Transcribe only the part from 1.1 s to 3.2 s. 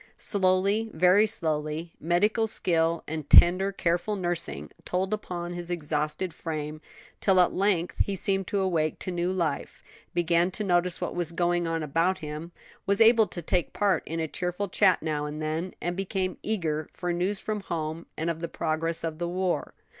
slowly, medical skill